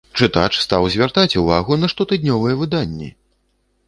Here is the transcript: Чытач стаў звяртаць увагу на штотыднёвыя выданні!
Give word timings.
Чытач 0.19 0.49
стаў 0.65 0.85
звяртаць 0.93 1.37
увагу 1.41 1.77
на 1.81 1.89
штотыднёвыя 1.93 2.57
выданні! 2.63 3.09